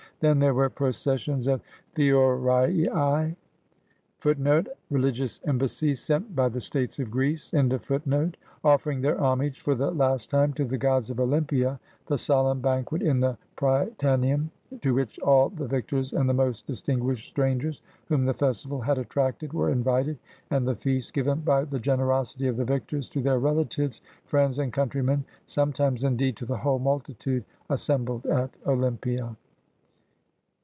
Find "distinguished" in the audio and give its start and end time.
16.67-17.27